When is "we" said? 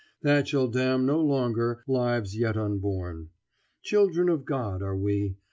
4.97-5.35